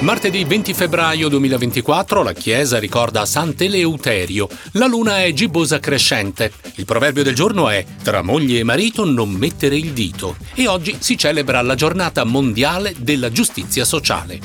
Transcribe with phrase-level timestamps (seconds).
[0.00, 4.48] Martedì 20 febbraio 2024 la Chiesa ricorda Sant'Eleuterio.
[4.72, 6.52] La luna è gibbosa crescente.
[6.76, 10.36] Il proverbio del giorno è tra moglie e marito non mettere il dito.
[10.54, 14.38] E oggi si celebra la giornata mondiale della giustizia sociale.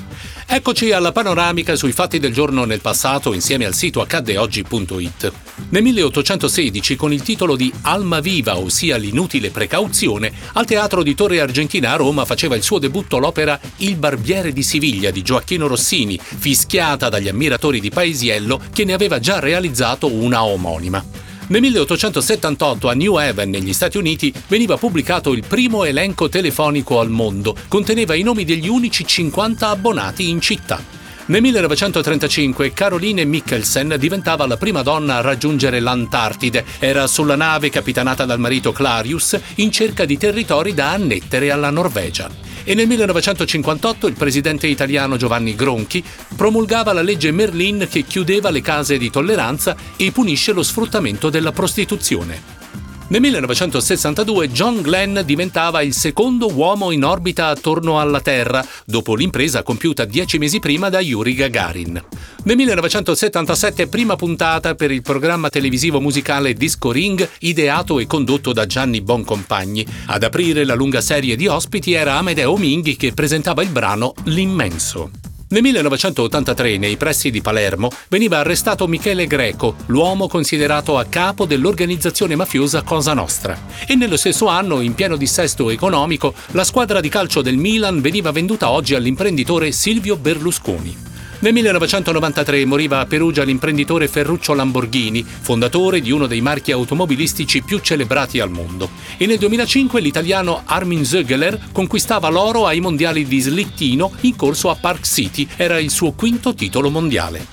[0.55, 5.31] Eccoci alla panoramica sui fatti del giorno nel passato insieme al sito accaddeoggi.it.
[5.69, 11.41] Nel 1816, con il titolo di Alma Viva, ossia l'inutile precauzione, al Teatro di Torre
[11.41, 16.19] Argentina a Roma faceva il suo debutto l'opera Il Barbiere di Siviglia di Gioacchino Rossini,
[16.21, 21.03] fischiata dagli ammiratori di Paesiello che ne aveva già realizzato una omonima.
[21.53, 27.11] Nel 1878 a New Haven, negli Stati Uniti, veniva pubblicato il primo elenco telefonico al
[27.11, 27.55] mondo.
[27.67, 30.83] Conteneva i nomi degli unici 50 abbonati in città.
[31.27, 36.65] Nel 1935 Caroline Mikkelsen diventava la prima donna a raggiungere l'Antartide.
[36.79, 42.52] Era sulla nave capitanata dal marito Clarius in cerca di territori da annettere alla Norvegia
[42.63, 46.03] e nel 1958 il presidente italiano Giovanni Gronchi
[46.35, 51.51] promulgava la legge Merlin che chiudeva le case di tolleranza e punisce lo sfruttamento della
[51.51, 52.82] prostituzione.
[53.09, 59.61] Nel 1962 John Glenn diventava il secondo uomo in orbita attorno alla Terra, dopo l'impresa
[59.61, 62.01] compiuta dieci mesi prima da Yuri Gagarin.
[62.45, 68.65] Nel 1977 prima puntata per il programma televisivo musicale Disco Ring, ideato e condotto da
[68.65, 69.85] Gianni Boncompagni.
[70.07, 75.22] Ad aprire la lunga serie di ospiti era Amedeo Minghi che presentava il brano L'immenso.
[75.53, 82.35] Nel 1983, nei pressi di Palermo, veniva arrestato Michele Greco, l'uomo considerato a capo dell'organizzazione
[82.35, 83.55] mafiosa Cosa Nostra.
[83.85, 88.31] E nello stesso anno, in pieno dissesto economico, la squadra di calcio del Milan veniva
[88.31, 91.12] venduta oggi all'imprenditore Silvio Berlusconi.
[91.43, 97.79] Nel 1993 moriva a Perugia l'imprenditore Ferruccio Lamborghini, fondatore di uno dei marchi automobilistici più
[97.79, 98.89] celebrati al mondo.
[99.17, 104.75] E nel 2005 l'italiano Armin Zögeler conquistava l'oro ai mondiali di slittino in corso a
[104.75, 105.45] Park City.
[105.57, 107.45] Era il suo quinto titolo mondiale.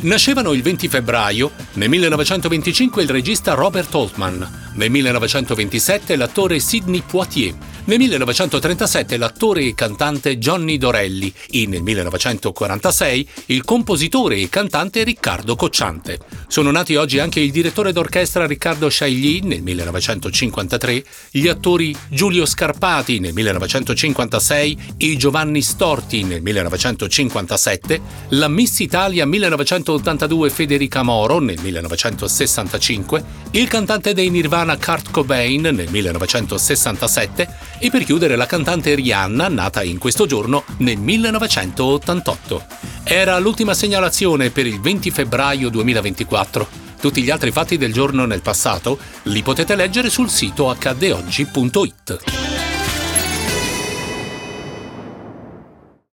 [0.00, 7.54] Nascevano il 20 febbraio, nel 1925 il regista Robert Altman, nel 1927 l'attore Sidney Poitier,
[7.88, 15.56] nel 1937 l'attore e cantante Johnny Dorelli e nel 1946 il compositore e cantante Riccardo
[15.56, 16.18] Cocciante.
[16.48, 23.20] Sono nati oggi anche il direttore d'orchestra Riccardo Sciagli nel 1953, gli attori Giulio Scarpati
[23.20, 28.00] nel 1956 e Giovanni Storti nel 1957,
[28.30, 35.88] la Miss Italia 1982 Federica Moro nel 1965, il cantante dei Nirvana Kurt Cobain nel
[35.90, 42.64] 1967 e per chiudere la cantante Rihanna, nata in questo giorno nel 1988.
[43.04, 46.86] Era l'ultima segnalazione per il 20 febbraio 2024.
[47.00, 52.57] Tutti gli altri fatti del giorno nel passato li potete leggere sul sito accaddeoggi.it.